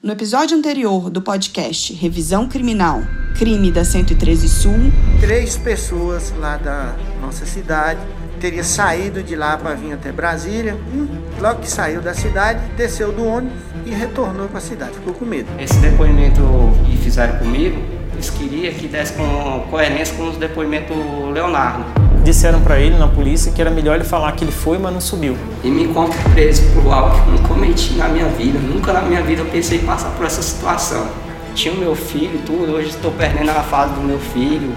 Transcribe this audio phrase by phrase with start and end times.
[0.00, 3.02] No episódio anterior do podcast Revisão Criminal,
[3.36, 7.98] crime da 113 Sul, três pessoas lá da nossa cidade
[8.40, 10.78] teria saído de lá para vir até Brasília.
[10.94, 14.92] E logo que saiu da cidade, desceu do ônibus e retornou para a cidade.
[14.94, 15.48] Ficou com medo.
[15.58, 16.42] Esse depoimento
[16.86, 22.60] que fizeram comigo, eles queriam que desse com coerência com os depoimentos do Leonardo disseram
[22.60, 25.34] para ele na polícia que era melhor ele falar que ele foi, mas não subiu.
[25.64, 28.58] E me encontro preso por algo que não cometi na minha vida.
[28.58, 31.06] Nunca na minha vida eu pensei em passar por essa situação.
[31.54, 34.74] Tinha o meu filho, tudo, hoje estou perdendo a fase do meu filho.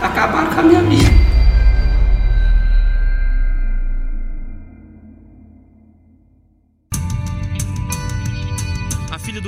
[0.00, 1.23] Acabaram com a minha vida.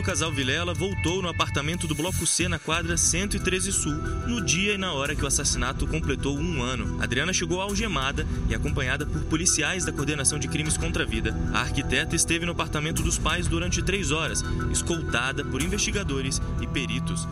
[0.06, 3.94] Casal Vilela voltou no apartamento do Bloco C na quadra 113 Sul,
[4.28, 7.02] no dia e na hora que o assassinato completou um ano.
[7.02, 11.36] Adriana chegou algemada e acompanhada por policiais da Coordenação de Crimes contra a Vida.
[11.52, 17.26] A arquiteta esteve no apartamento dos pais durante três horas, escoltada por investigadores e peritos.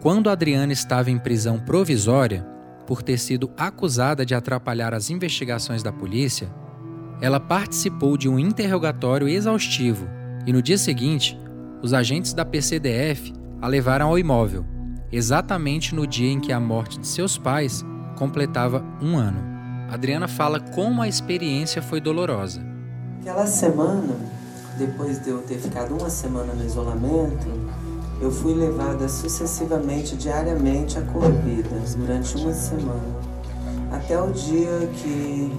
[0.00, 2.42] Quando Adriana estava em prisão provisória,
[2.86, 6.50] por ter sido acusada de atrapalhar as investigações da polícia,
[7.20, 11.38] ela participou de um interrogatório exaustivo e no dia seguinte,
[11.82, 14.64] os agentes da PCDF a levaram ao imóvel,
[15.10, 17.84] exatamente no dia em que a morte de seus pais
[18.16, 19.38] completava um ano.
[19.90, 22.60] Adriana fala como a experiência foi dolorosa.
[23.20, 24.16] Aquela semana,
[24.78, 27.48] depois de eu ter ficado uma semana no isolamento,
[28.20, 33.20] eu fui levada sucessivamente, diariamente, a corridas durante uma semana,
[33.92, 35.52] até o dia que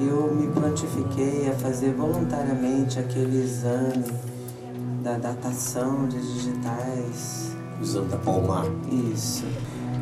[0.00, 4.04] eu me prontifiquei a fazer voluntariamente aquele exame
[5.02, 7.52] da datação de digitais.
[7.78, 8.66] O exame da Palmar.
[9.14, 9.44] Isso.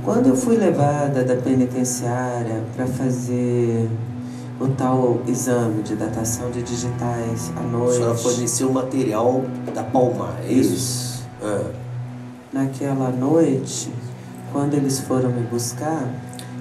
[0.04, 3.88] Quando eu fui levada da penitenciária para fazer
[4.60, 7.92] o tal exame de datação de digitais à noite.
[7.92, 9.42] A senhora forneceu o material
[9.74, 10.74] da Palmar, é isso?
[10.74, 11.24] Isso.
[11.42, 11.70] É.
[12.52, 13.92] Naquela noite,
[14.52, 16.08] quando eles foram me buscar,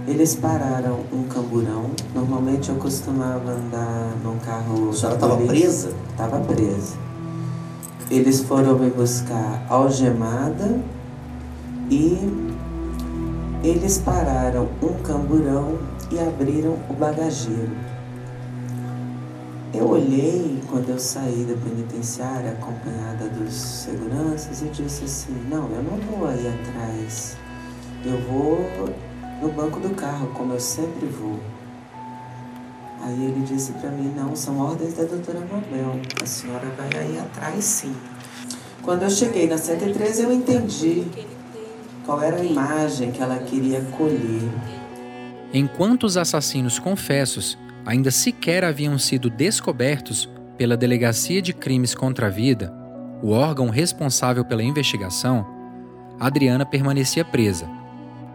[0.07, 1.91] eles pararam um camburão.
[2.13, 4.89] Normalmente eu costumava andar num carro.
[4.89, 5.93] A senhora estava presa?
[6.11, 6.95] Estava presa.
[8.11, 10.79] Eles foram me buscar algemada
[11.89, 12.17] e
[13.63, 15.79] eles pararam um camburão
[16.11, 17.71] e abriram o bagageiro.
[19.73, 25.81] Eu olhei quando eu saí da penitenciária acompanhada dos seguranças e disse assim: Não, eu
[25.81, 27.35] não vou aí atrás.
[28.05, 28.59] Eu vou
[29.41, 31.39] no banco do carro, como eu sempre vou.
[33.01, 35.99] Aí ele disse para mim, não, são ordens da doutora Mabel.
[36.21, 37.93] A senhora vai aí atrás sim.
[38.81, 41.03] Quando eu cheguei na 113, eu entendi
[42.05, 44.49] qual era a imagem que ela queria colher.
[45.53, 52.29] Enquanto os assassinos confessos ainda sequer haviam sido descobertos pela Delegacia de Crimes contra a
[52.29, 52.73] Vida,
[53.21, 55.45] o órgão responsável pela investigação,
[56.19, 57.82] Adriana permanecia presa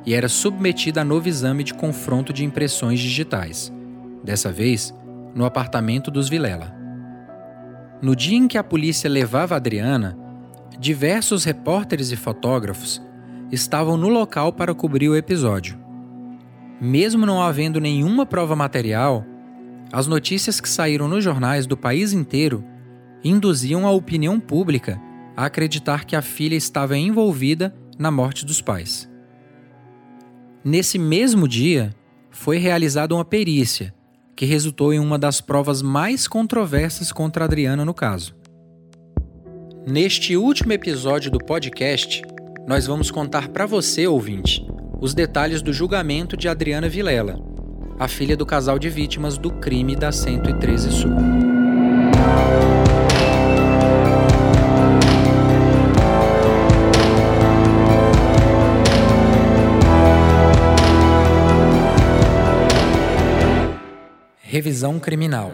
[0.05, 3.73] e era submetida a novo exame de confronto de impressões digitais,
[4.23, 4.95] dessa vez
[5.35, 6.75] no apartamento dos Vilela.
[8.01, 10.17] No dia em que a polícia levava Adriana,
[10.79, 13.03] diversos repórteres e fotógrafos
[13.51, 15.79] estavam no local para cobrir o episódio.
[16.81, 19.25] Mesmo não havendo nenhuma prova material,
[19.93, 22.65] as notícias que saíram nos jornais do país inteiro
[23.25, 25.01] induziam a opinião pública
[25.37, 29.09] a acreditar que a filha estava envolvida na morte dos pais.
[30.65, 31.95] Nesse mesmo dia,
[32.31, 33.95] foi realizada uma perícia,
[34.35, 38.35] que resultou em uma das provas mais controversas contra Adriana no caso.
[39.87, 42.23] Neste último episódio do podcast,
[42.67, 44.67] nós vamos contar para você, ouvinte,
[45.01, 47.41] os detalhes do julgamento de Adriana Vilela,
[47.99, 51.11] a filha do casal de vítimas do crime da 113 Sul.
[64.51, 65.53] Revisão criminal.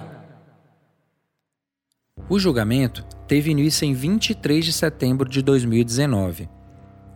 [2.29, 6.49] O julgamento teve início em 23 de setembro de 2019,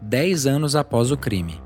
[0.02, 1.62] dez anos após o crime.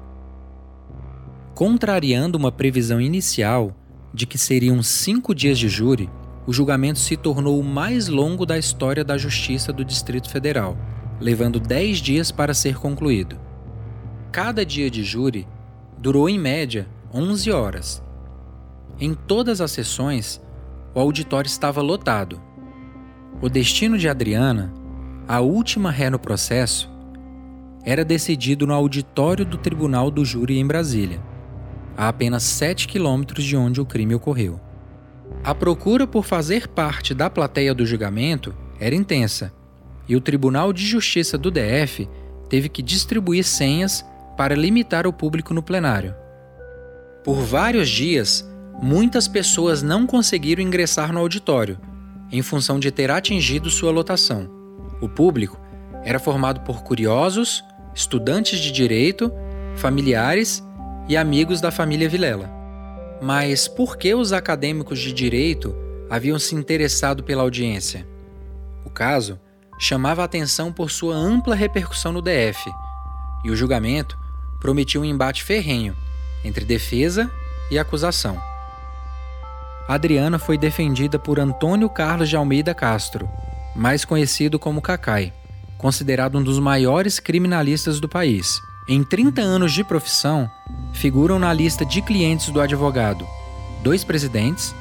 [1.55, 3.75] Contrariando uma previsão inicial
[4.13, 6.11] de que seriam cinco dias de júri,
[6.47, 10.77] o julgamento se tornou o mais longo da história da Justiça do Distrito Federal,
[11.19, 13.41] levando dez dias para ser concluído.
[14.31, 15.49] Cada dia de júri
[15.97, 18.12] durou em média 11 horas
[19.05, 20.41] em todas as sessões,
[20.95, 22.41] o auditório estava lotado.
[23.41, 24.73] O destino de Adriana,
[25.27, 26.89] a última ré no processo,
[27.85, 31.21] era decidido no auditório do Tribunal do Júri em Brasília,
[31.97, 34.61] a apenas 7 quilômetros de onde o crime ocorreu.
[35.43, 39.53] A procura por fazer parte da plateia do julgamento era intensa,
[40.09, 42.09] e o Tribunal de Justiça do DF
[42.49, 44.05] teve que distribuir senhas
[44.37, 46.15] para limitar o público no plenário.
[47.25, 48.49] Por vários dias,
[48.81, 51.79] muitas pessoas não conseguiram ingressar no auditório,
[52.31, 54.49] em função de ter atingido sua lotação.
[55.01, 55.61] O público
[56.05, 57.63] era formado por curiosos,
[57.95, 59.33] estudantes de direito,
[59.77, 60.63] familiares
[61.09, 62.51] e amigos da família Vilela.
[63.21, 65.75] Mas por que os acadêmicos de direito
[66.11, 68.07] haviam se interessado pela audiência?
[68.85, 69.39] O caso
[69.79, 72.71] chamava a atenção por sua ampla repercussão no DF,
[73.45, 74.19] e o julgamento
[74.61, 75.97] prometia um embate ferrenho
[76.45, 77.31] entre defesa
[77.71, 78.41] e acusação.
[79.89, 83.29] Adriana foi defendida por Antônio Carlos de Almeida Castro,
[83.75, 85.33] mais conhecido como Cacai,
[85.77, 88.61] considerado um dos maiores criminalistas do país.
[88.89, 90.51] Em 30 anos de profissão,
[90.93, 93.27] figuram na lista de clientes do advogado
[93.83, 94.75] dois presidentes,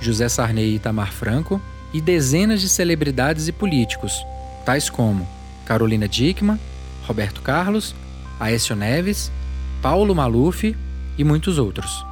[0.00, 1.60] José Sarney e Itamar Franco,
[1.92, 4.26] e dezenas de celebridades e políticos,
[4.64, 5.26] tais como
[5.64, 6.58] Carolina Dickmann,
[7.06, 7.94] Roberto Carlos,
[8.40, 9.30] Aécio Neves,
[9.80, 10.76] Paulo Maluf
[11.16, 12.04] e muitos outros.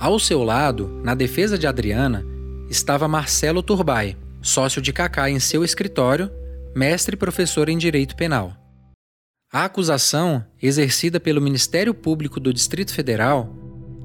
[0.00, 2.24] Ao seu lado, na defesa de Adriana,
[2.70, 6.30] estava Marcelo Turbay, sócio de Cacá em seu escritório,
[6.72, 8.52] mestre e professor em Direito Penal.
[9.52, 13.52] A acusação, exercida pelo Ministério Público do Distrito Federal,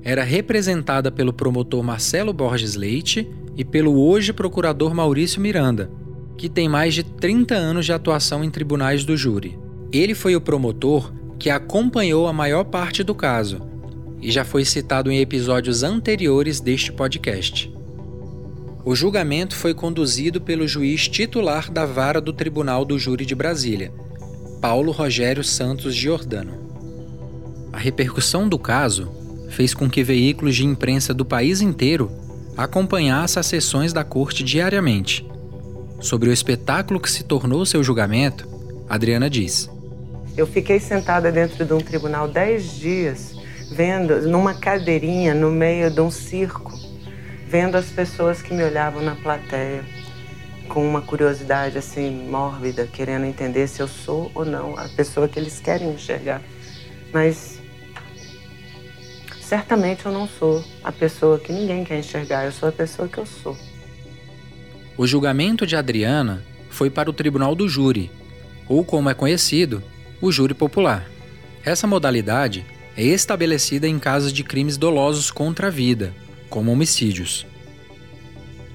[0.02, 5.92] era representada pelo promotor Marcelo Borges Leite e pelo hoje procurador Maurício Miranda,
[6.36, 9.60] que tem mais de 30 anos de atuação em tribunais do júri.
[9.92, 13.73] Ele foi o promotor que acompanhou a maior parte do caso
[14.24, 17.72] e já foi citado em episódios anteriores deste podcast.
[18.86, 23.92] O julgamento foi conduzido pelo juiz titular da vara do Tribunal do Júri de Brasília,
[24.62, 26.54] Paulo Rogério Santos Giordano.
[27.74, 29.12] A repercussão do caso
[29.50, 32.10] fez com que veículos de imprensa do país inteiro
[32.56, 35.28] acompanhassem as sessões da corte diariamente.
[36.00, 38.48] Sobre o espetáculo que se tornou seu julgamento,
[38.88, 39.70] Adriana diz:
[40.38, 46.02] Eu fiquei sentada dentro de um tribunal dez dias vendo numa cadeirinha no meio de
[46.02, 46.72] um circo,
[47.48, 49.84] vendo as pessoas que me olhavam na plateia
[50.68, 55.40] com uma curiosidade assim mórbida, querendo entender se eu sou ou não a pessoa que
[55.40, 56.42] eles querem enxergar.
[57.12, 57.60] Mas
[59.42, 63.18] certamente eu não sou a pessoa que ninguém quer enxergar, eu sou a pessoa que
[63.18, 63.56] eu sou.
[64.98, 68.12] O julgamento de Adriana foi para o Tribunal do Júri,
[68.68, 69.84] ou como é conhecido,
[70.22, 71.08] o Júri Popular.
[71.64, 76.14] Essa modalidade é estabelecida em casos de crimes dolosos contra a vida,
[76.50, 77.46] como homicídios.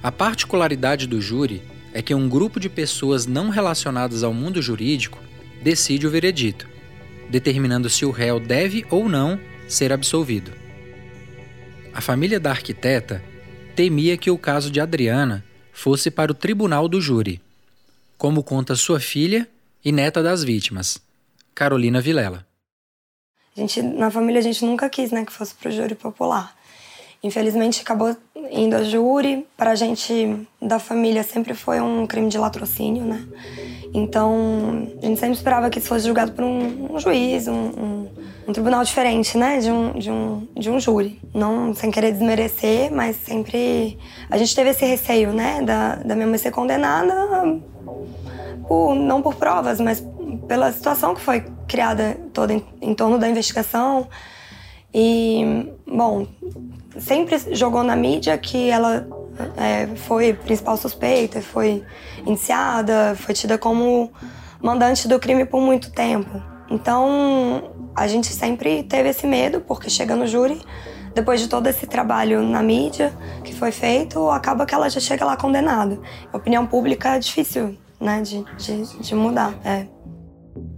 [0.03, 1.61] A particularidade do júri
[1.93, 5.19] é que um grupo de pessoas não relacionadas ao mundo jurídico
[5.61, 6.67] decide o veredito,
[7.29, 10.51] determinando se o réu deve ou não ser absolvido.
[11.93, 13.23] A família da arquiteta
[13.75, 17.41] temia que o caso de Adriana fosse para o tribunal do júri,
[18.17, 19.47] como conta sua filha
[19.83, 21.01] e neta das vítimas,
[21.55, 22.48] Carolina Vilela.
[23.59, 26.55] Gente, na família a gente nunca quis, né, que fosse pro júri popular.
[27.21, 28.15] Infelizmente acabou
[28.49, 29.45] indo a júri.
[29.57, 33.21] Para a gente da família sempre foi um crime de latrocínio, né?
[33.93, 38.09] Então a gente sempre esperava que isso fosse julgado por um, um juiz, um, um,
[38.47, 39.59] um, tribunal diferente, né?
[39.59, 41.19] De um, de, um, de um júri.
[41.33, 45.61] Não sem querer desmerecer, mas sempre a gente teve esse receio, né?
[45.63, 47.13] Da, da minha mãe ser condenada,
[48.65, 50.01] por, não por provas, mas
[50.49, 54.09] pela situação que foi criada toda em, em torno da investigação.
[54.91, 56.25] E, bom,
[56.97, 59.07] sempre jogou na mídia que ela
[59.55, 61.83] é, foi principal suspeita, foi
[62.25, 64.11] indiciada, foi tida como
[64.59, 66.41] mandante do crime por muito tempo.
[66.67, 70.59] Então, a gente sempre teve esse medo, porque chega no júri,
[71.13, 75.23] depois de todo esse trabalho na mídia que foi feito, acaba que ela já chega
[75.23, 75.99] lá condenada.
[76.33, 79.53] A opinião pública é difícil, né, de, de, de mudar.
[79.63, 79.98] É.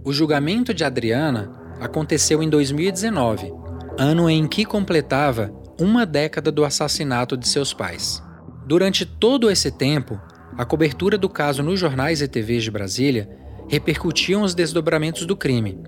[0.04, 3.52] O julgamento de Adriana aconteceu em 2019,
[3.98, 8.22] ano em que completava uma década do assassinato de seus pais.
[8.66, 10.20] Durante todo esse tempo,
[10.56, 13.28] a cobertura do caso nos jornais e TVs de Brasília
[13.68, 15.78] repercutiam os desdobramentos do crime.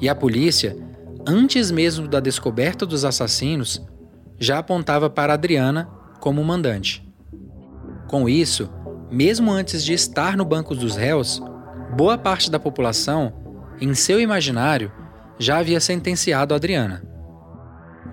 [0.00, 0.76] E a polícia,
[1.26, 3.82] antes mesmo da descoberta dos assassinos,
[4.38, 5.88] já apontava para Adriana
[6.20, 7.06] como mandante.
[8.08, 8.68] Com isso,
[9.10, 11.42] mesmo antes de estar no banco dos réus,
[11.94, 13.32] boa parte da população
[13.80, 14.90] em seu imaginário,
[15.38, 17.04] já havia sentenciado Adriana.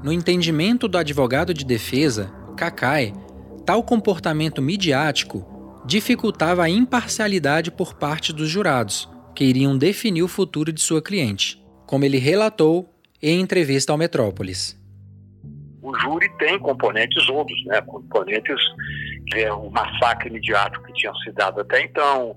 [0.03, 3.13] No entendimento do advogado de defesa, Kakai,
[3.65, 5.45] tal comportamento midiático
[5.85, 11.63] dificultava a imparcialidade por parte dos jurados, que iriam definir o futuro de sua cliente,
[11.87, 14.79] como ele relatou em entrevista ao Metrópolis.
[15.81, 17.81] O júri tem componentes outros, né?
[17.81, 18.59] componentes
[19.31, 22.35] que é o massacre midiático que tinha se dado até então,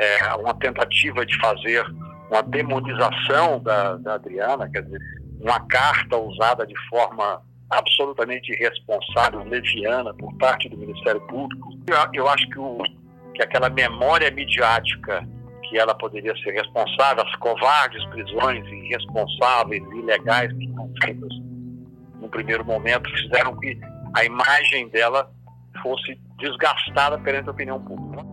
[0.00, 1.84] é, uma tentativa de fazer
[2.30, 5.00] uma demonização da, da Adriana, quer dizer,
[5.40, 11.68] uma carta usada de forma absolutamente irresponsável, leviana, por parte do Ministério Público.
[11.86, 12.78] Eu, eu acho que, o,
[13.34, 15.26] que aquela memória midiática
[15.68, 21.30] que ela poderia ser responsável, as covardes prisões irresponsáveis, ilegais que foram feitas
[22.20, 23.78] no primeiro momento, fizeram que
[24.16, 25.30] a imagem dela
[25.82, 28.29] fosse desgastada perante a opinião pública.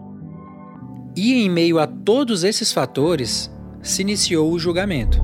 [1.18, 5.20] E em meio a todos esses fatores, se iniciou o julgamento.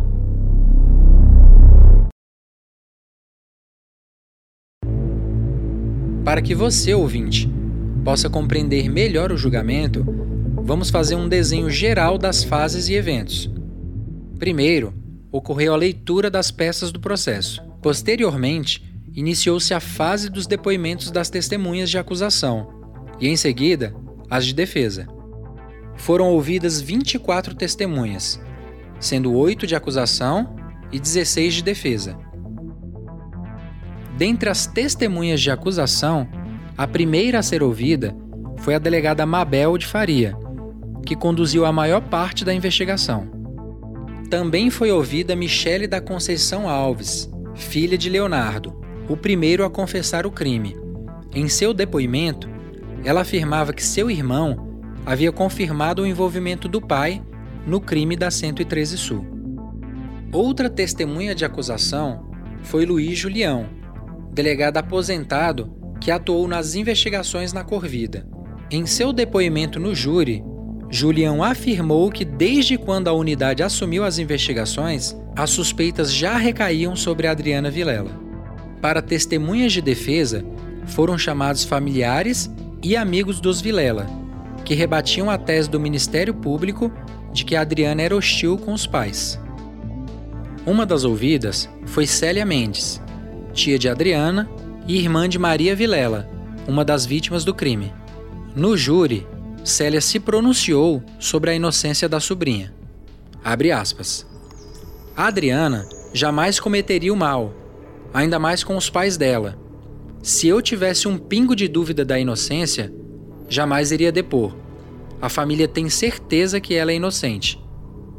[6.26, 7.48] Para que você, ouvinte,
[8.04, 10.04] possa compreender melhor o julgamento,
[10.64, 13.52] vamos fazer um desenho geral das fases e eventos.
[14.40, 14.96] Primeiro,
[15.32, 17.62] ocorreu a leitura das peças do processo.
[17.84, 18.84] Posteriormente,
[19.14, 22.82] iniciou-se a fase dos depoimentos das testemunhas de acusação
[23.22, 23.96] e, em seguida,
[24.28, 25.08] as de defesa.
[25.96, 28.42] Foram ouvidas 24 testemunhas,
[29.00, 30.56] sendo 8 de acusação
[30.92, 32.18] e 16 de defesa.
[34.18, 36.28] Dentre as testemunhas de acusação,
[36.78, 38.16] a primeira a ser ouvida
[38.58, 40.38] foi a delegada Mabel de Faria,
[41.06, 43.28] que conduziu a maior parte da investigação.
[44.30, 48.74] Também foi ouvida Michele da Conceição Alves, filha de Leonardo,
[49.08, 50.76] o primeiro a confessar o crime.
[51.36, 52.50] Em seu depoimento,
[53.04, 54.73] ela afirmava que seu irmão
[55.06, 57.22] havia confirmado o envolvimento do pai
[57.66, 59.26] no crime da 113 Sul.
[60.32, 62.32] Outra testemunha de acusação
[62.64, 63.68] foi Luiz Julião,
[64.32, 68.28] delegado aposentado que atuou nas investigações na Corvida.
[68.70, 70.44] Em seu depoimento no júri,
[70.90, 77.28] Julião afirmou que desde quando a unidade assumiu as investigações, as suspeitas já recaíam sobre
[77.28, 78.12] Adriana Vilela.
[78.82, 80.46] Para testemunhas de defesa,
[80.86, 82.52] foram chamados familiares
[82.84, 84.06] e amigos dos Vilela,
[84.63, 86.91] que rebatiam a tese do Ministério Público
[87.32, 89.39] de que Adriana era hostil com os pais.
[90.65, 93.01] Uma das ouvidas foi Célia Mendes,
[93.53, 94.50] tia de Adriana
[94.88, 96.29] e irmã de Maria Vilela,
[96.67, 97.93] uma das vítimas do crime.
[98.55, 99.27] No júri,
[99.63, 102.74] Célia se pronunciou sobre a inocência da sobrinha.
[103.43, 104.25] Abre aspas.
[105.15, 107.53] A Adriana jamais cometeria o mal,
[108.13, 109.58] ainda mais com os pais dela.
[110.22, 112.93] Se eu tivesse um pingo de dúvida da inocência,
[113.54, 114.56] jamais iria depor.
[115.22, 117.62] A família tem certeza que ela é inocente.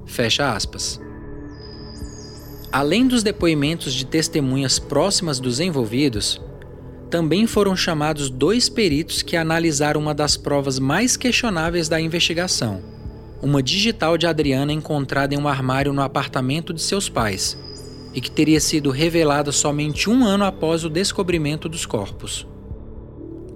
[0.06, 1.00] Fecha aspas.
[2.72, 6.40] Além dos depoimentos de testemunhas próximas dos envolvidos,
[7.10, 12.82] também foram chamados dois peritos que analisaram uma das provas mais questionáveis da investigação:
[13.42, 17.56] uma digital de Adriana encontrada em um armário no apartamento de seus pais
[18.12, 22.46] e que teria sido revelada somente um ano após o descobrimento dos corpos.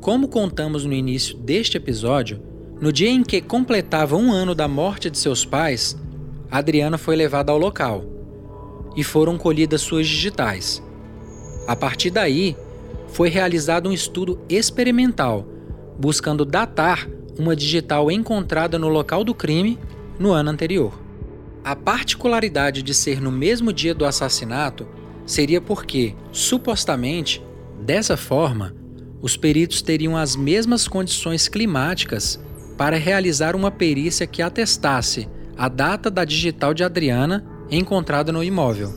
[0.00, 2.40] Como contamos no início deste episódio,
[2.81, 5.97] no dia em que completava um ano da morte de seus pais,
[6.49, 8.05] Adriana foi levada ao local
[8.97, 10.83] e foram colhidas suas digitais.
[11.67, 12.57] A partir daí,
[13.09, 15.45] foi realizado um estudo experimental,
[15.99, 19.78] buscando datar uma digital encontrada no local do crime
[20.19, 20.93] no ano anterior.
[21.64, 24.87] A particularidade de ser no mesmo dia do assassinato
[25.26, 27.43] seria porque, supostamente,
[27.81, 28.78] dessa forma,
[29.21, 32.41] os peritos teriam as mesmas condições climáticas
[32.77, 38.93] para realizar uma perícia que atestasse a data da digital de Adriana encontrada no imóvel.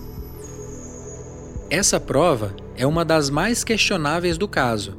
[1.70, 4.98] Essa prova é uma das mais questionáveis do caso,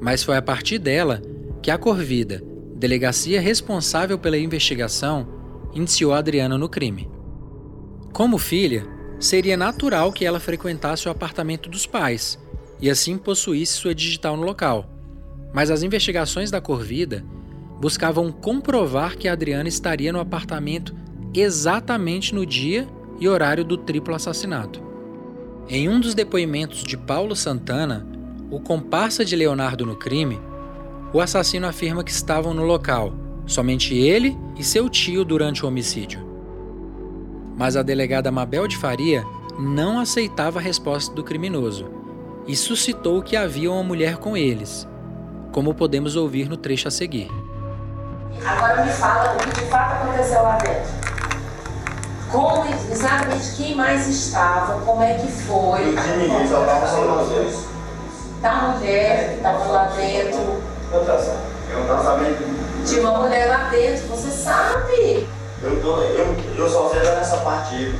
[0.00, 1.20] mas foi a partir dela
[1.60, 2.42] que a Corvida,
[2.76, 5.28] delegacia responsável pela investigação,
[5.74, 7.10] iniciou a Adriana no crime.
[8.12, 8.86] Como filha,
[9.18, 12.38] seria natural que ela frequentasse o apartamento dos pais
[12.84, 14.84] e assim possuísse sua digital no local.
[15.54, 17.24] Mas as investigações da Corvida
[17.80, 20.94] buscavam comprovar que Adriana estaria no apartamento
[21.32, 22.86] exatamente no dia
[23.18, 24.82] e horário do triplo assassinato.
[25.66, 28.06] Em um dos depoimentos de Paulo Santana,
[28.50, 30.38] o comparsa de Leonardo no crime,
[31.10, 33.14] o assassino afirma que estavam no local,
[33.46, 36.22] somente ele e seu tio durante o homicídio.
[37.56, 39.24] Mas a delegada Mabel de Faria
[39.58, 41.93] não aceitava a resposta do criminoso
[42.46, 44.86] e suscitou que havia uma mulher com eles,
[45.52, 47.28] como podemos ouvir no trecho a seguir.
[48.44, 51.04] Agora me fala o que de fato aconteceu lá dentro
[52.34, 55.88] como exatamente quem mais estava, como é que foi.
[55.88, 57.64] Eu tinha ninguém, só estava só nós dois.
[58.42, 60.40] Da mulher que estava lá dentro.
[60.40, 62.84] Eu não estava sabendo.
[62.84, 65.28] Tinha uma mulher lá dentro, você sabe.
[65.62, 67.94] Eu, tô, eu, eu só sei nessa parte.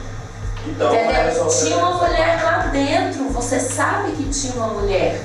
[0.66, 1.49] Então, Entendeu?
[1.49, 5.21] Tinha uma mulher lá dentro, você sabe que tinha uma mulher.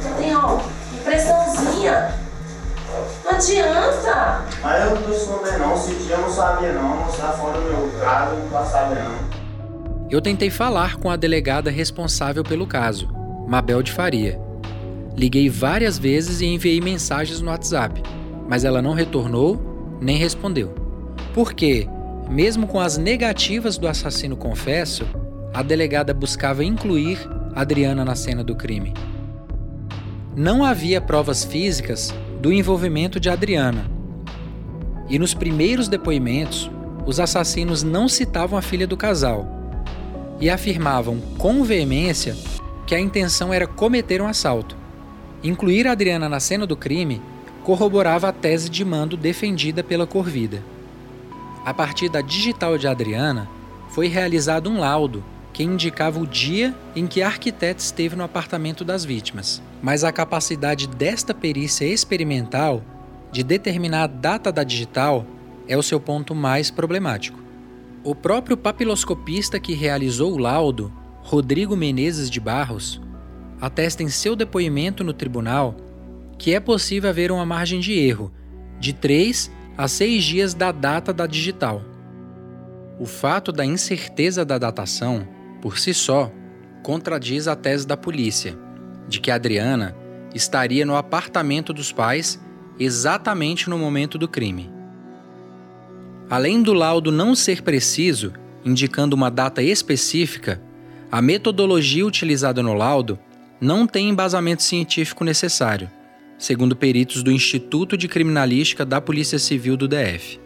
[0.00, 0.58] Você tem, ó,
[0.92, 2.14] impressãozinha.
[3.24, 4.44] Não adianta.
[4.62, 7.58] Mas eu não tô escondendo não, esse dia eu não sabia não, não estava fora
[7.58, 9.32] do meu caso, não tô sabendo não.
[10.10, 13.08] Eu tentei falar com a delegada responsável pelo caso,
[13.46, 14.38] Mabel de Faria.
[15.16, 18.02] Liguei várias vezes e enviei mensagens no WhatsApp,
[18.46, 20.74] mas ela não retornou nem respondeu.
[21.32, 21.88] Porque,
[22.32, 25.04] mesmo com as negativas do assassino confesso,
[25.52, 27.18] a delegada buscava incluir
[27.54, 28.94] Adriana na cena do crime.
[30.34, 33.84] Não havia provas físicas do envolvimento de Adriana.
[35.10, 36.70] E nos primeiros depoimentos,
[37.04, 39.46] os assassinos não citavam a filha do casal
[40.40, 42.34] e afirmavam com veemência
[42.86, 44.74] que a intenção era cometer um assalto.
[45.44, 47.20] Incluir Adriana na cena do crime
[47.62, 50.62] corroborava a tese de mando defendida pela Corvida.
[51.64, 53.48] A partir da digital de Adriana,
[53.88, 58.84] foi realizado um laudo que indicava o dia em que a arquiteta esteve no apartamento
[58.84, 59.62] das vítimas.
[59.82, 62.82] Mas a capacidade desta perícia experimental
[63.30, 65.26] de determinar a data da digital
[65.68, 67.38] é o seu ponto mais problemático.
[68.02, 70.92] O próprio papiloscopista que realizou o laudo,
[71.22, 73.00] Rodrigo Menezes de Barros,
[73.60, 75.76] atesta em seu depoimento no tribunal
[76.36, 78.32] que é possível haver uma margem de erro
[78.80, 81.82] de 3 a 6 dias da data da digital.
[82.98, 85.26] O fato da incerteza da datação
[85.62, 86.30] por si só,
[86.82, 88.58] contradiz a tese da polícia
[89.08, 89.96] de que Adriana
[90.34, 92.40] estaria no apartamento dos pais
[92.80, 94.68] exatamente no momento do crime.
[96.28, 98.32] Além do laudo não ser preciso,
[98.64, 100.60] indicando uma data específica,
[101.10, 103.18] a metodologia utilizada no laudo
[103.60, 105.88] não tem embasamento científico necessário,
[106.42, 110.40] segundo peritos do Instituto de Criminalística da Polícia Civil do DF.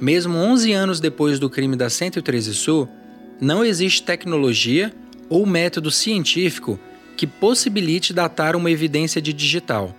[0.00, 2.88] Mesmo 11 anos depois do crime da 113 Sul,
[3.40, 4.94] não existe tecnologia
[5.28, 6.78] ou método científico
[7.16, 9.92] que possibilite datar uma evidência de digital.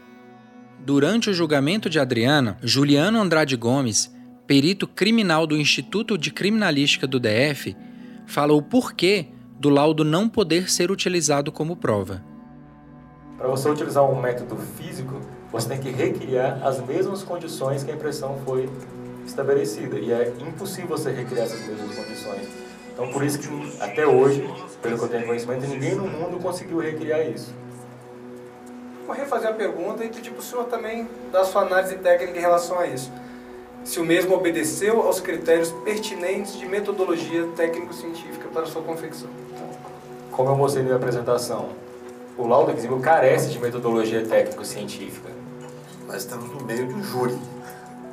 [0.85, 4.09] Durante o julgamento de Adriana, Juliano Andrade Gomes,
[4.47, 7.75] perito criminal do Instituto de Criminalística do DF,
[8.25, 9.27] fala o porquê
[9.59, 12.30] do laudo não poder ser utilizado como prova.
[13.41, 15.19] Para você utilizar um método físico,
[15.51, 18.69] você tem que recriar as mesmas condições que a impressão foi
[19.25, 19.97] estabelecida.
[19.97, 22.47] E é impossível você recriar essas mesmas condições
[22.93, 23.47] então por isso que
[23.81, 24.47] até hoje,
[24.79, 27.51] pelo que eu tenho conhecimento, ninguém no mundo conseguiu recriar isso.
[29.07, 32.41] Vou refazer a pergunta e pedir para o senhor também dar sua análise técnica em
[32.41, 33.11] relação a isso.
[33.83, 39.29] Se o mesmo obedeceu aos critérios pertinentes de metodologia técnico-científica para sua confecção.
[40.31, 41.69] Como eu mostrei na minha apresentação,
[42.37, 45.29] o laudo exímio carece de metodologia técnico-científica.
[46.07, 47.37] Nós estamos no meio de um júri.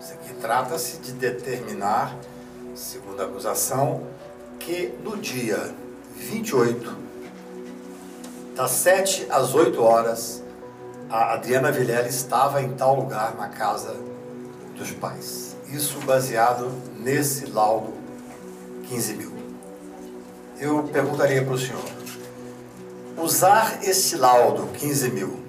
[0.00, 2.16] Isso aqui trata-se de determinar,
[2.74, 4.02] segundo a acusação,
[4.58, 5.74] que no dia
[6.16, 6.96] 28,
[8.54, 10.42] das 7 às 8 horas,
[11.08, 13.96] a Adriana Vilela estava em tal lugar na casa
[14.76, 15.56] dos pais.
[15.68, 17.92] Isso baseado nesse laudo
[18.88, 19.32] 15 mil.
[20.58, 21.97] Eu perguntaria para o senhor:
[23.20, 25.40] usar esse laudo 15 mil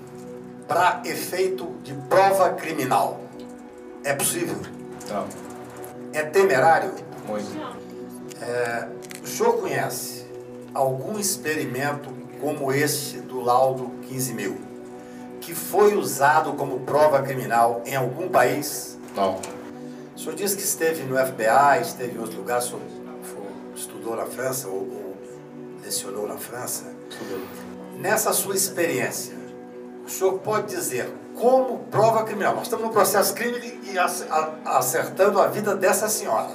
[0.68, 3.22] para efeito de prova criminal
[4.04, 4.58] é possível?
[5.10, 5.28] Não.
[6.14, 6.94] É temerário?
[7.28, 7.50] Muito.
[8.42, 8.88] É,
[9.24, 10.26] o senhor conhece
[10.74, 14.58] algum experimento como este do laudo 15 mil,
[15.42, 18.98] que foi usado como prova criminal em algum país?
[19.16, 19.40] Não.
[20.16, 22.82] O senhor disse que esteve no FBI, esteve em outros lugares, o senhor
[23.76, 25.18] estudou na França ou, ou
[25.84, 26.99] lecionou na França?
[27.98, 29.36] Nessa sua experiência,
[30.06, 33.96] o senhor pode dizer como prova criminal, nós estamos no processo crime e
[34.66, 36.50] acertando a vida dessa senhora.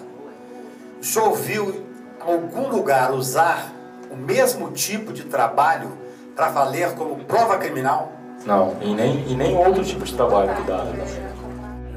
[1.00, 1.84] O senhor viu
[2.20, 3.72] algum lugar usar
[4.10, 5.92] o mesmo tipo de trabalho
[6.34, 8.12] para valer como prova criminal?
[8.44, 10.84] Não, e nem, e nem outro tipo de trabalho que dá.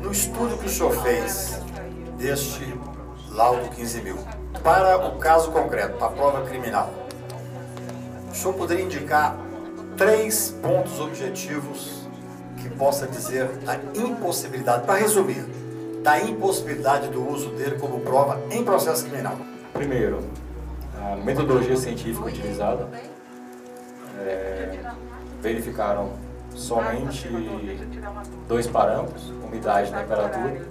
[0.02, 1.60] No estudo que o senhor fez
[2.18, 2.74] deste
[3.32, 4.18] laudo 15 mil,
[4.64, 6.90] para o caso concreto, para a prova criminal,
[8.38, 9.38] senhor poderia indicar
[9.98, 12.08] três pontos objetivos
[12.58, 15.44] que possa dizer a impossibilidade, para resumir,
[16.04, 19.38] da impossibilidade do uso dele como prova em processo criminal?
[19.74, 20.20] Primeiro,
[21.02, 22.88] a metodologia científica utilizada.
[24.20, 24.80] É,
[25.42, 26.14] verificaram
[26.56, 27.30] somente
[28.48, 30.68] dois parâmetros, umidade e temperatura.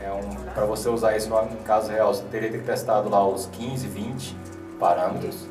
[0.00, 3.26] É um, Para você usar isso em caso real, você teria que ter testado lá
[3.26, 4.36] os 15, 20
[4.78, 5.46] parâmetros.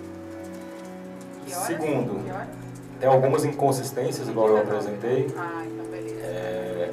[1.48, 2.22] Segundo,
[3.00, 5.28] tem algumas inconsistências, igual eu apresentei.
[6.24, 6.92] É,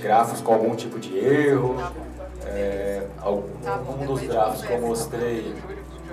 [0.00, 1.76] gráficos com algum tipo de erro.
[2.46, 5.54] É, um dos gráficos que eu mostrei,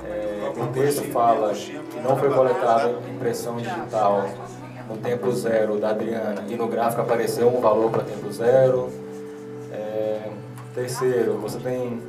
[0.06, 4.28] é, o texto fala que não foi coletada impressão digital
[4.90, 8.90] no tempo zero da Adriana e no gráfico apareceu um valor para tempo zero.
[9.72, 10.30] É,
[10.76, 12.02] Terceiro, você tem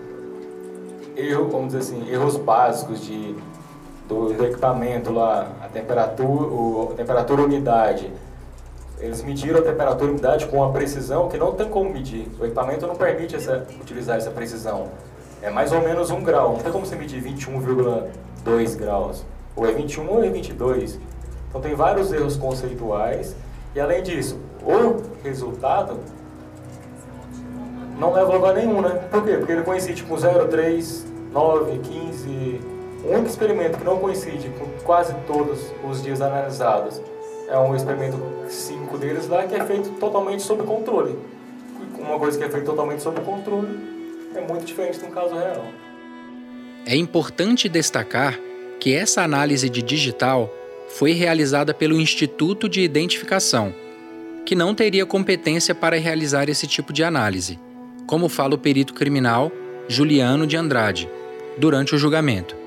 [1.15, 3.37] erro, vamos dizer assim, erros básicos de,
[4.09, 8.13] do, do equipamento lá, a temperatura, o, a temperatura e umidade.
[8.99, 12.29] Eles mediram a temperatura e umidade com uma precisão que não tem como medir.
[12.41, 14.89] O equipamento não permite essa, utilizar essa precisão.
[15.43, 19.25] É mais ou menos um grau, não tem como você medir 21,2 graus.
[19.55, 20.99] Ou é 21 ou é 22.
[21.49, 23.37] Então tem vários erros conceituais.
[23.75, 25.99] E além disso, o resultado
[27.99, 28.91] não leva a lugar nenhum, né?
[29.11, 29.37] Por quê?
[29.37, 32.76] Porque ele coincide com 0, 3, 9, 15.
[33.07, 37.01] O único experimento que não coincide com quase todos os dias analisados
[37.49, 41.17] é um experimento 5 deles lá que é feito totalmente sob controle.
[41.99, 43.69] Uma coisa que é feita totalmente sob controle
[44.35, 45.65] é muito diferente um caso real.
[46.85, 48.39] É importante destacar
[48.81, 50.53] que essa análise de digital
[50.89, 53.73] foi realizada pelo Instituto de Identificação,
[54.45, 57.59] que não teria competência para realizar esse tipo de análise
[58.07, 59.51] como fala o perito criminal
[59.89, 61.09] Juliano de Andrade,
[61.59, 62.66] durante o julgamento.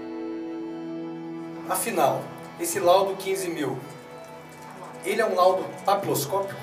[1.69, 2.23] Afinal,
[2.59, 3.77] esse laudo 15 mil,
[5.05, 6.59] ele é um laudo papiloscópico?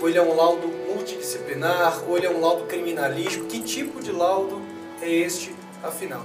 [0.00, 2.04] Ou ele é um laudo multidisciplinar?
[2.08, 3.46] Ou ele é um laudo criminalístico?
[3.46, 4.62] Que tipo de laudo
[5.02, 6.22] é este, afinal?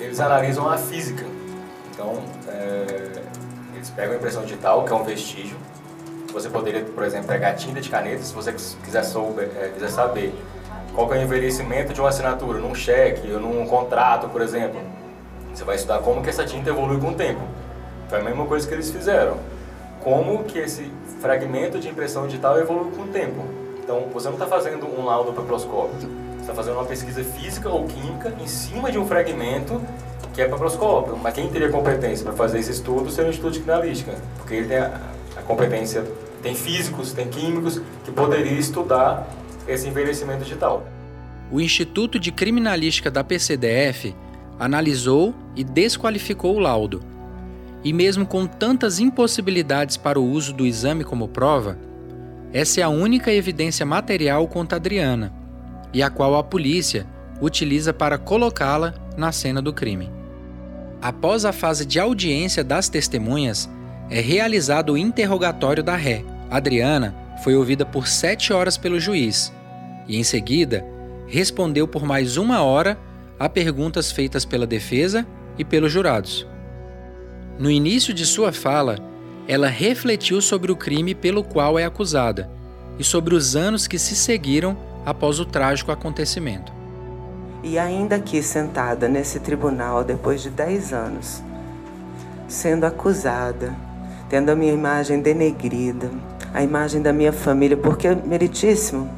[0.00, 1.24] Eles analisam a física.
[1.92, 3.22] Então, é,
[3.74, 5.56] eles pegam a impressão digital, que é um vestígio.
[6.32, 10.32] Você poderia, por exemplo, pegar tinta de caneta, se você quiser, souber, é, quiser saber
[10.94, 14.80] qual é o envelhecimento de uma assinatura, num cheque ou num contrato, por exemplo.
[15.54, 17.40] Você vai estudar como que essa tinta evolui com o tempo.
[18.08, 19.38] Foi a mesma coisa que eles fizeram.
[20.02, 20.90] Como que esse
[21.20, 23.44] fragmento de impressão digital evolui com o tempo.
[23.82, 25.96] Então, você não está fazendo um laudo papiloscópio.
[26.00, 29.80] Você está fazendo uma pesquisa física ou química em cima de um fragmento
[30.34, 31.16] que é papiloscópio.
[31.22, 34.12] Mas quem teria competência para fazer esse estudo seria o Instituto de Criminalística.
[34.36, 35.00] Porque ele tem a,
[35.36, 36.04] a competência,
[36.42, 39.28] tem físicos, tem químicos que poderiam estudar
[39.68, 40.84] esse envelhecimento digital.
[41.52, 44.14] O Instituto de Criminalística da PCDF
[44.58, 47.02] analisou e desqualificou o laudo.
[47.82, 51.78] E mesmo com tantas impossibilidades para o uso do exame como prova,
[52.52, 55.32] essa é a única evidência material contra Adriana,
[55.92, 57.06] e a qual a polícia
[57.40, 60.10] utiliza para colocá-la na cena do crime.
[61.02, 63.68] Após a fase de audiência das testemunhas,
[64.08, 66.24] é realizado o interrogatório da ré.
[66.50, 69.52] Adriana foi ouvida por sete horas pelo juiz
[70.06, 70.84] e, em seguida,
[71.26, 72.98] respondeu por mais uma hora
[73.38, 75.26] a perguntas feitas pela defesa
[75.58, 76.46] e pelos jurados.
[77.58, 78.98] No início de sua fala,
[79.46, 82.50] ela refletiu sobre o crime pelo qual é acusada
[82.98, 86.72] e sobre os anos que se seguiram após o trágico acontecimento.
[87.62, 91.42] E ainda aqui sentada nesse tribunal depois de 10 anos,
[92.48, 93.74] sendo acusada,
[94.28, 96.10] tendo a minha imagem denegrida,
[96.52, 99.10] a imagem da minha família, porque, meritíssimo,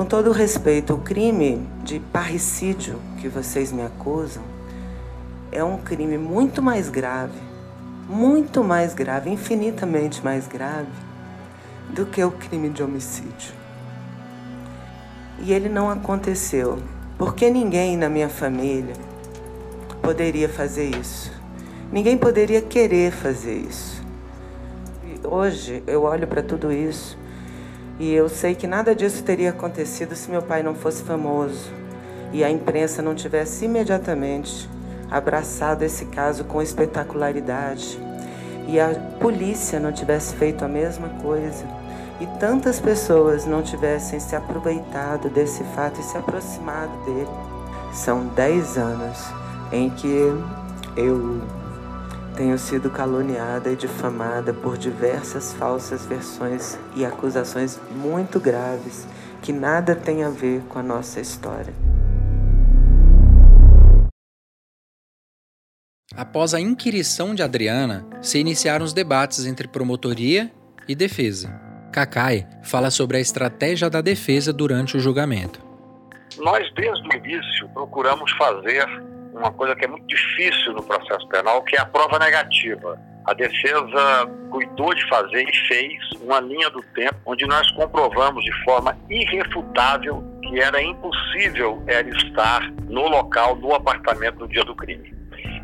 [0.00, 4.42] com todo respeito, o crime de parricídio que vocês me acusam
[5.52, 7.38] é um crime muito mais grave,
[8.08, 10.88] muito mais grave, infinitamente mais grave
[11.90, 13.52] do que o crime de homicídio.
[15.38, 16.78] E ele não aconteceu,
[17.18, 18.94] porque ninguém na minha família
[20.00, 21.30] poderia fazer isso.
[21.92, 24.00] Ninguém poderia querer fazer isso
[25.30, 27.16] hoje eu olho para tudo isso
[28.00, 31.70] e eu sei que nada disso teria acontecido se meu pai não fosse famoso
[32.32, 34.66] e a imprensa não tivesse imediatamente
[35.10, 37.98] abraçado esse caso com espetacularidade
[38.66, 38.88] e a
[39.20, 41.66] polícia não tivesse feito a mesma coisa
[42.18, 47.28] e tantas pessoas não tivessem se aproveitado desse fato e se aproximado dele.
[47.92, 49.18] São dez anos
[49.72, 50.06] em que
[50.96, 51.42] eu
[52.40, 59.06] tenho sido caluniada e difamada por diversas falsas versões e acusações muito graves
[59.42, 61.74] que nada têm a ver com a nossa história.
[66.16, 70.50] Após a inquirição de Adriana, se iniciaram os debates entre promotoria
[70.88, 71.50] e defesa.
[71.92, 75.60] Kakai fala sobre a estratégia da defesa durante o julgamento.
[76.38, 81.62] Nós, desde o início, procuramos fazer uma coisa que é muito difícil no processo penal,
[81.62, 82.98] que é a prova negativa.
[83.26, 88.64] A defesa cuidou de fazer e fez uma linha do tempo onde nós comprovamos de
[88.64, 95.14] forma irrefutável que era impossível ela estar no local, no apartamento no dia do crime.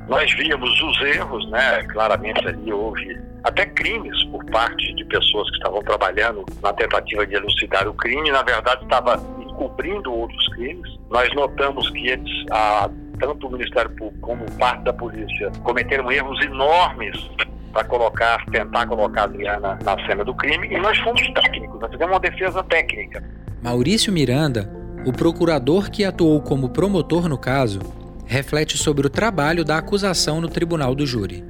[0.07, 1.83] Nós víamos os erros, né?
[1.85, 7.35] Claramente ali houve até crimes por parte de pessoas que estavam trabalhando na tentativa de
[7.35, 10.97] elucidar o crime, na verdade estava encobrindo outros crimes.
[11.11, 16.41] Nós notamos que eles, a tanto o Ministério Público como parte da polícia cometeram erros
[16.45, 17.31] enormes
[17.73, 21.91] para colocar, tentar colocar a Adriana na cena do crime e nós fomos técnicos, nós
[21.91, 23.23] fizemos uma defesa técnica.
[23.63, 24.71] Maurício Miranda,
[25.05, 27.81] o procurador que atuou como promotor no caso
[28.27, 31.45] reflete sobre o trabalho da acusação no tribunal do júri.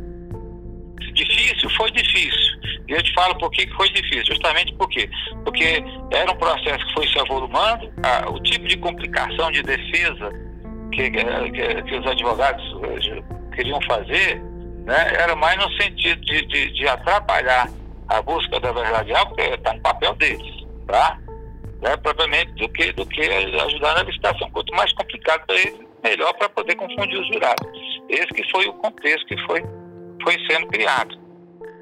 [1.14, 1.70] Difícil?
[1.76, 2.56] Foi difícil.
[2.88, 4.34] E eu te falo por que foi difícil.
[4.34, 5.08] Justamente por quê?
[5.44, 10.30] Porque era um processo que foi se avolumando, a, o tipo de complicação de defesa
[10.96, 13.22] que, que, que os advogados eh,
[13.54, 14.42] queriam fazer
[14.86, 17.68] né, era mais no sentido de, de, de atrapalhar
[18.08, 21.18] a busca da verdade real, porque está no papel deles, tá?
[21.82, 24.48] Né, propriamente do que, do que ajudar na licitação.
[24.50, 27.66] Quanto mais complicado para eles, melhor para poder confundir os jurados.
[28.08, 29.62] Esse que foi o contexto que foi,
[30.22, 31.18] foi sendo criado.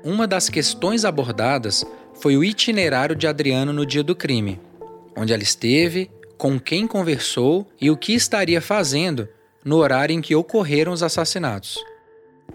[0.02, 1.84] Uma das questões abordadas
[2.20, 4.58] foi o itinerário de Adriano no dia do crime,
[5.16, 9.28] onde ela esteve, com quem conversou e o que estaria fazendo
[9.64, 11.78] no horário em que ocorreram os assassinatos.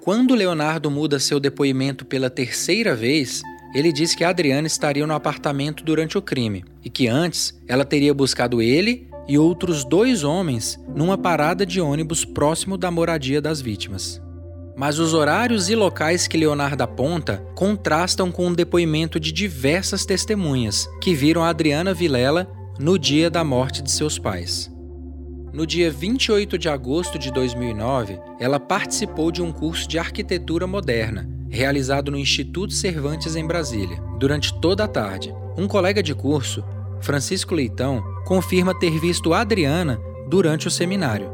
[0.02, 3.42] Quando Leonardo muda seu depoimento pela terceira vez,
[3.74, 8.14] ele diz que Adriana estaria no apartamento durante o crime e que antes ela teria
[8.14, 14.22] buscado ele e outros dois homens numa parada de ônibus próximo da moradia das vítimas.
[14.76, 20.90] Mas os horários e locais que Leonardo aponta contrastam com o depoimento de diversas testemunhas
[21.02, 24.72] que viram Adriana Vilela no dia da morte de seus pais.
[25.52, 31.30] No dia 28 de agosto de 2009, ela participou de um curso de arquitetura moderna,
[31.50, 35.36] realizado no Instituto Cervantes em Brasília, durante toda a tarde.
[35.58, 36.64] Um colega de curso,
[37.02, 41.30] Francisco Leitão, confirma ter visto Adriana durante o seminário.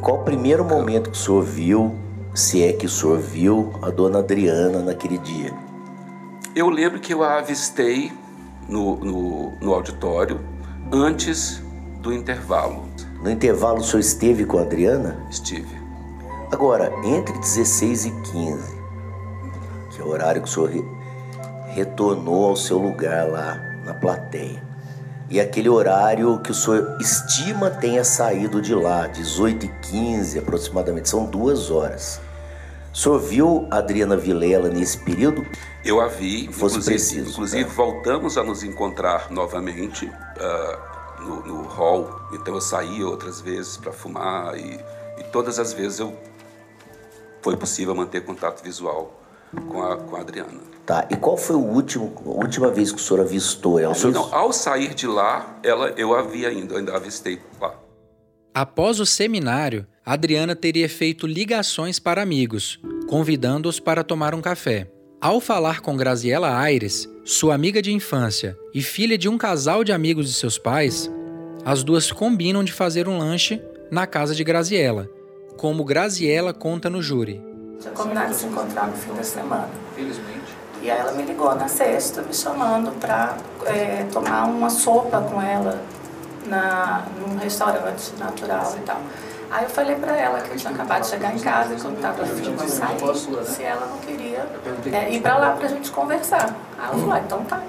[0.00, 1.94] Qual o primeiro momento que o senhor viu,
[2.34, 5.52] se é que o senhor viu, a dona Adriana naquele dia?
[6.56, 8.10] Eu lembro que eu a avistei
[8.66, 10.40] no, no, no auditório
[10.92, 11.62] antes
[12.00, 12.86] do intervalo.
[13.22, 15.26] No intervalo o senhor esteve com a Adriana?
[15.30, 15.80] Estive.
[16.52, 18.82] Agora, entre 16 e 15,
[19.90, 20.84] que é o horário que o senhor re
[21.68, 24.62] retornou ao seu lugar lá na plateia,
[25.30, 31.08] e aquele horário que o senhor estima tenha saído de lá, 18 e 15 aproximadamente,
[31.08, 32.20] são duas horas.
[32.92, 35.46] O senhor viu a Adriana Vilela nesse período?
[35.84, 37.70] Eu a vi, fosse inclusive, preciso, inclusive tá?
[37.70, 42.20] voltamos a nos encontrar novamente uh, no, no hall.
[42.32, 44.78] Então eu saí outras vezes para fumar e,
[45.18, 46.16] e, todas as vezes eu
[47.40, 49.20] foi possível manter contato visual
[49.68, 50.60] com a, com a Adriana.
[50.86, 53.94] Tá, e qual foi o último, a última vez que o senhor avistou ela?
[53.94, 54.12] Senhor...
[54.12, 57.74] Não, ao sair de lá, ela, eu a vi ainda, eu ainda avistei lá.
[58.54, 64.90] Após o seminário, Adriana teria feito ligações para amigos, convidando-os para tomar um café.
[65.22, 69.92] Ao falar com Graziela Aires, sua amiga de infância e filha de um casal de
[69.92, 71.08] amigos de seus pais,
[71.64, 75.08] as duas combinam de fazer um lanche na casa de Graziela,
[75.56, 77.40] como Graziela conta no júri.
[77.80, 79.68] Tinha combinado de se encontrar no fim da semana.
[79.94, 80.56] Felizmente.
[80.82, 85.40] E aí ela me ligou na sexta, me chamando para é, tomar uma sopa com
[85.40, 85.80] ela
[86.48, 89.00] na, num restaurante natural e tal.
[89.52, 91.92] Aí eu falei para ela que eu tinha acabado de chegar em casa que eu
[91.92, 94.48] estava afim de sair, se ela não queria
[94.90, 96.56] é, ir para lá para a gente conversar.
[96.78, 97.62] Aí ela falou, ah, então tá.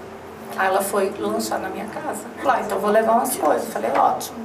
[0.56, 2.22] Aí ela foi lanchar na minha casa.
[2.42, 3.66] Falei, ah, então vou levar umas coisas.
[3.66, 4.38] Eu falei, ótimo.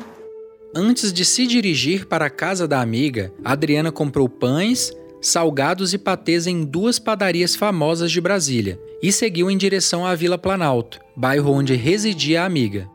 [0.74, 6.48] Antes de se dirigir para a casa da amiga, Adriana comprou pães, salgados e patês
[6.48, 11.77] em duas padarias famosas de Brasília e seguiu em direção à Vila Planalto, bairro onde
[11.77, 12.90] residia a amiga.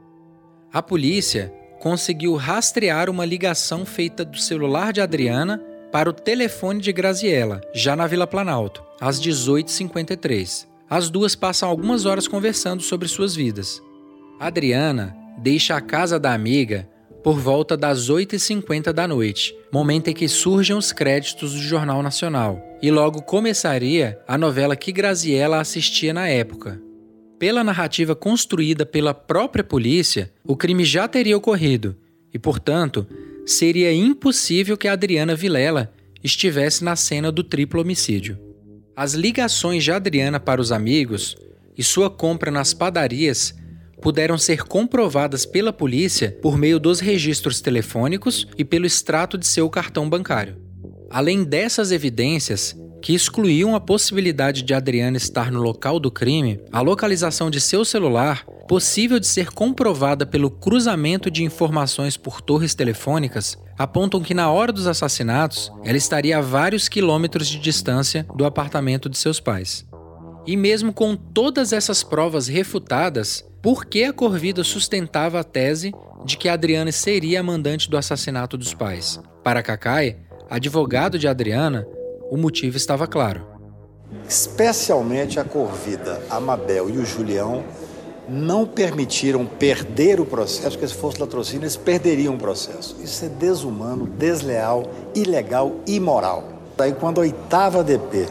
[0.73, 6.93] A polícia conseguiu rastrear uma ligação feita do celular de Adriana para o telefone de
[6.93, 10.65] Graziella, já na Vila Planalto, às 18h53.
[10.89, 13.81] As duas passam algumas horas conversando sobre suas vidas.
[14.39, 16.87] Adriana deixa a casa da amiga
[17.21, 22.63] por volta das 8h50 da noite, momento em que surgem os créditos do Jornal Nacional,
[22.81, 26.81] e logo começaria a novela que Graziella assistia na época.
[27.43, 31.93] Pela narrativa construída pela própria polícia, o crime já teria ocorrido
[32.33, 33.05] e, portanto,
[33.45, 35.91] seria impossível que Adriana Vilela
[36.23, 38.39] estivesse na cena do triplo homicídio.
[38.95, 41.35] As ligações de Adriana para os amigos
[41.77, 43.53] e sua compra nas padarias
[44.01, 49.69] puderam ser comprovadas pela polícia por meio dos registros telefônicos e pelo extrato de seu
[49.69, 50.55] cartão bancário.
[51.09, 56.79] Além dessas evidências, que excluíam a possibilidade de Adriana estar no local do crime, a
[56.79, 63.57] localização de seu celular, possível de ser comprovada pelo cruzamento de informações por torres telefônicas,
[63.77, 69.09] apontam que na hora dos assassinatos ela estaria a vários quilômetros de distância do apartamento
[69.09, 69.85] de seus pais.
[70.47, 75.91] E mesmo com todas essas provas refutadas, por que a Corvida sustentava a tese
[76.23, 79.19] de que Adriana seria a mandante do assassinato dos pais?
[79.43, 80.15] Para Kakai,
[80.49, 81.85] advogado de Adriana,
[82.29, 83.45] o motivo estava claro.
[84.27, 87.63] Especialmente a Corvida, a Mabel e o Julião
[88.27, 92.95] não permitiram perder o processo, porque se fosse latrocínio, eles perderiam o processo.
[93.01, 96.43] Isso é desumano, desleal, ilegal e imoral.
[96.77, 98.27] Daí, quando a oitava DP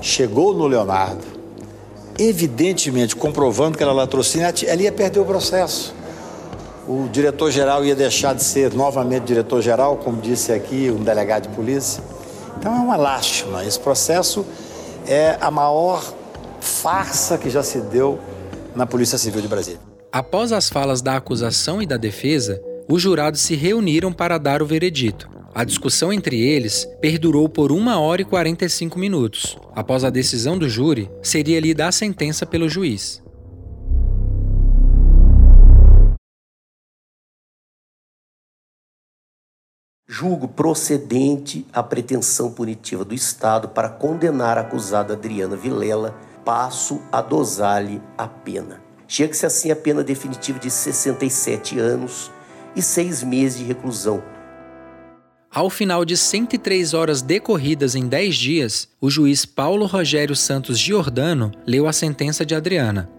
[0.00, 1.24] chegou no Leonardo,
[2.18, 5.94] evidentemente comprovando que era latrocínio, ela ia perder o processo.
[6.88, 12.02] O diretor-geral ia deixar de ser novamente diretor-geral, como disse aqui um delegado de polícia.
[12.58, 13.64] Então é uma lástima.
[13.64, 14.44] Esse processo
[15.06, 16.02] é a maior
[16.60, 18.18] farsa que já se deu
[18.74, 19.80] na Polícia Civil de Brasília.
[20.12, 24.66] Após as falas da acusação e da defesa, os jurados se reuniram para dar o
[24.66, 25.28] veredito.
[25.54, 29.56] A discussão entre eles perdurou por 1 hora e 45 minutos.
[29.74, 33.22] Após a decisão do júri, seria lida a sentença pelo juiz.
[40.08, 47.20] Julgo procedente a pretensão punitiva do Estado para condenar a acusada Adriana Vilela passo a
[47.20, 48.80] dosar-lhe a pena.
[49.08, 52.30] Chega-se assim a pena definitiva de 67 anos
[52.76, 54.22] e seis meses de reclusão.
[55.50, 61.50] Ao final de 103 horas decorridas em 10 dias, o juiz Paulo Rogério Santos Giordano
[61.66, 63.10] leu a sentença de Adriana.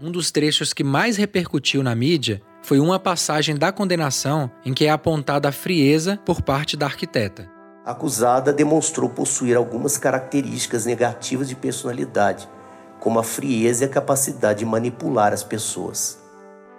[0.00, 4.86] Um dos trechos que mais repercutiu na mídia foi uma passagem da condenação em que
[4.86, 7.50] é apontada a frieza por parte da arquiteta.
[7.84, 12.48] A acusada demonstrou possuir algumas características negativas de personalidade,
[13.00, 16.22] como a frieza e a capacidade de manipular as pessoas.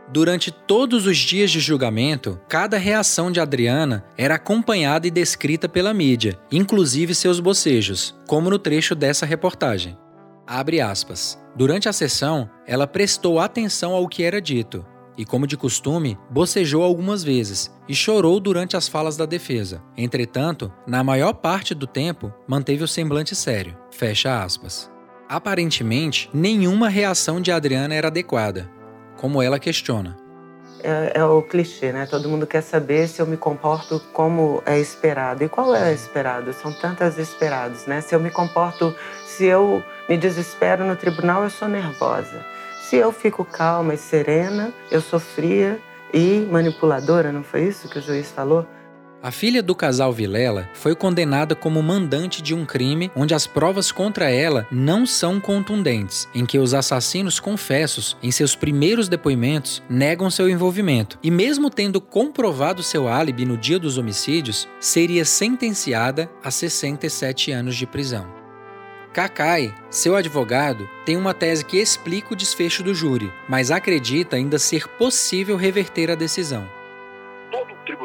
[0.07, 5.93] Durante todos os dias de julgamento, cada reação de Adriana era acompanhada e descrita pela
[5.93, 9.97] mídia, inclusive seus bocejos, como no trecho dessa reportagem.
[10.47, 11.37] Abre aspas.
[11.55, 14.85] Durante a sessão, ela prestou atenção ao que era dito
[15.17, 19.81] e, como de costume, bocejou algumas vezes e chorou durante as falas da defesa.
[19.97, 23.77] Entretanto, na maior parte do tempo, manteve o semblante sério.
[23.91, 24.91] Fecha aspas.
[25.27, 28.69] Aparentemente, nenhuma reação de Adriana era adequada,
[29.17, 30.17] como ela questiona.
[30.83, 32.05] É, é, o clichê, né?
[32.05, 35.41] Todo mundo quer saber se eu me comporto como é esperado.
[35.41, 36.51] E qual é esperado?
[36.51, 38.01] São tantas esperados, né?
[38.01, 38.93] Se eu me comporto,
[39.25, 42.45] se eu me desespero no tribunal, eu sou nervosa.
[42.93, 45.81] Se eu fico calma e serena, eu sou fria
[46.13, 48.67] e manipuladora, não foi isso que o juiz falou?
[49.19, 53.91] A filha do casal Vilela foi condenada como mandante de um crime onde as provas
[53.91, 60.29] contra ela não são contundentes, em que os assassinos confessos, em seus primeiros depoimentos, negam
[60.29, 61.17] seu envolvimento.
[61.23, 67.75] E mesmo tendo comprovado seu álibi no dia dos homicídios, seria sentenciada a 67 anos
[67.75, 68.42] de prisão.
[69.13, 74.57] Kakai, seu advogado, tem uma tese que explica o desfecho do júri, mas acredita ainda
[74.57, 76.67] ser possível reverter a decisão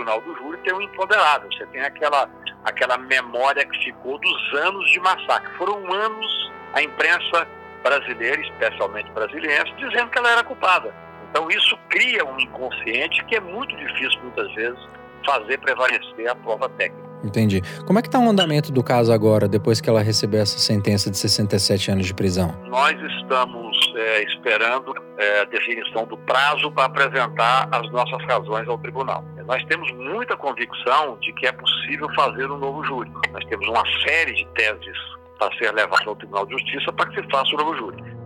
[0.08, 1.50] tribunal do júri tem um imponderável.
[1.52, 2.28] Você tem aquela,
[2.64, 5.50] aquela memória que ficou dos anos de massacre.
[5.56, 7.46] Foram anos a imprensa
[7.82, 10.94] brasileira, especialmente brasileira, dizendo que ela era culpada.
[11.30, 14.78] Então isso cria um inconsciente que é muito difícil, muitas vezes,
[15.24, 17.07] fazer prevalecer a prova técnica.
[17.22, 17.62] Entendi.
[17.86, 21.10] Como é que está o andamento do caso agora, depois que ela recebeu essa sentença
[21.10, 22.54] de 67 anos de prisão?
[22.68, 28.78] Nós estamos é, esperando é, a definição do prazo para apresentar as nossas razões ao
[28.78, 29.24] tribunal.
[29.46, 33.10] Nós temos muita convicção de que é possível fazer um novo júri.
[33.32, 34.98] Nós temos uma série de teses
[35.38, 38.17] para ser levadas ao Tribunal de Justiça para que se faça o novo júri.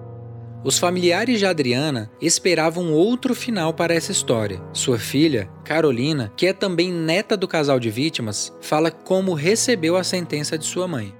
[0.64, 4.62] Os familiares de Adriana esperavam outro final para essa história.
[4.72, 10.04] Sua filha, Carolina, que é também neta do casal de vítimas, fala como recebeu a
[10.04, 11.12] sentença de sua mãe.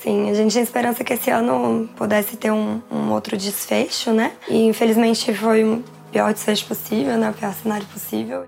[0.00, 4.34] Sim, a gente tinha esperança que esse ano pudesse ter um, um outro desfecho, né?
[4.48, 7.30] E infelizmente foi o pior desfecho possível, né?
[7.30, 8.44] O pior cenário possível.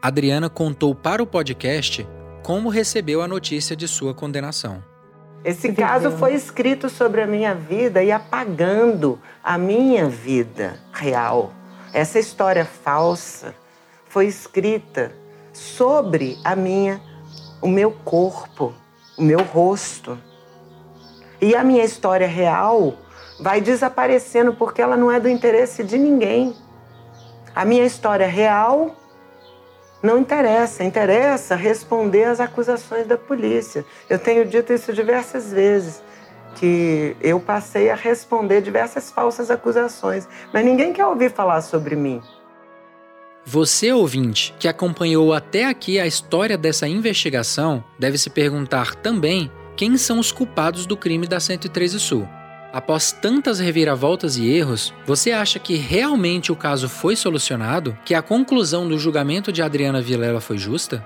[0.00, 2.06] Adriana contou para o podcast
[2.44, 4.80] como recebeu a notícia de sua condenação.
[5.46, 11.52] Esse caso foi escrito sobre a minha vida e apagando a minha vida real.
[11.94, 13.54] Essa história falsa
[14.08, 15.12] foi escrita
[15.52, 17.00] sobre a minha,
[17.62, 18.74] o meu corpo,
[19.16, 20.18] o meu rosto.
[21.40, 22.94] E a minha história real
[23.38, 26.56] vai desaparecendo porque ela não é do interesse de ninguém.
[27.54, 28.96] A minha história real
[30.02, 33.84] não interessa, interessa responder às acusações da polícia.
[34.08, 36.02] Eu tenho dito isso diversas vezes,
[36.56, 42.22] que eu passei a responder diversas falsas acusações, mas ninguém quer ouvir falar sobre mim.
[43.44, 49.96] Você, ouvinte, que acompanhou até aqui a história dessa investigação, deve se perguntar também quem
[49.96, 52.28] são os culpados do crime da 113 Sul.
[52.76, 57.96] Após tantas reviravoltas e erros, você acha que realmente o caso foi solucionado?
[58.04, 61.02] Que a conclusão do julgamento de Adriana Vilela foi justa?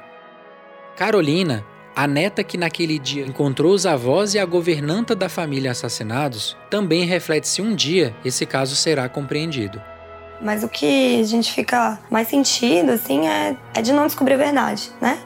[0.96, 1.64] Carolina,
[1.94, 7.04] a neta que naquele dia encontrou os avós e a governanta da família assassinados, também
[7.04, 9.80] reflete se um dia esse caso será compreendido.
[10.42, 14.38] Mas o que a gente fica mais sentido, assim, é, é de não descobrir a
[14.38, 15.20] verdade, né?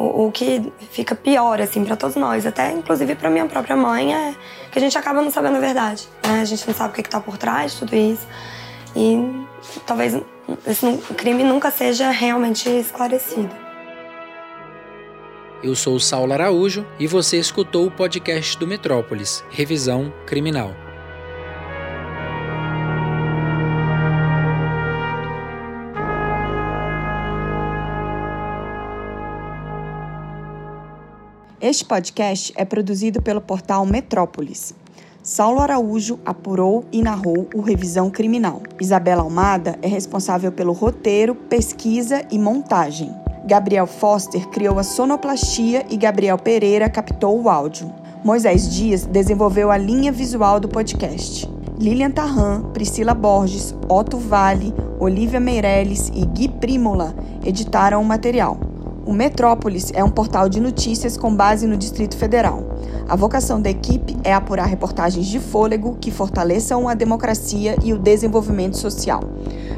[0.00, 4.14] O, o que fica pior, assim, para todos nós, até inclusive para minha própria mãe,
[4.14, 4.34] é
[4.72, 6.40] que a gente acaba não sabendo a verdade, né?
[6.40, 8.26] A gente não sabe o que, está por trás de tudo isso.
[8.96, 9.18] E
[9.86, 10.18] talvez
[10.66, 13.54] esse crime nunca seja realmente esclarecido.
[15.62, 20.74] Eu sou o Saulo Araújo e você escutou o podcast do Metrópolis, Revisão Criminal.
[31.62, 34.74] Este podcast é produzido pelo portal Metrópolis.
[35.22, 38.62] Saulo Araújo apurou e narrou o Revisão Criminal.
[38.80, 43.14] Isabela Almada é responsável pelo roteiro, pesquisa e montagem.
[43.46, 47.92] Gabriel Foster criou a sonoplastia e Gabriel Pereira captou o áudio.
[48.24, 51.46] Moisés Dias desenvolveu a linha visual do podcast.
[51.78, 58.69] Lilian Tarran, Priscila Borges, Otto Vale, Olivia Meirelles e Gui Primola editaram o material.
[59.10, 62.62] O Metrópolis é um portal de notícias com base no Distrito Federal.
[63.08, 67.98] A vocação da equipe é apurar reportagens de fôlego que fortaleçam a democracia e o
[67.98, 69.20] desenvolvimento social.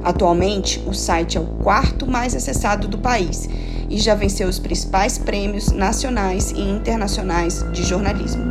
[0.05, 3.49] Atualmente, o site é o quarto mais acessado do país
[3.89, 8.45] e já venceu os principais prêmios nacionais e internacionais de jornalismo.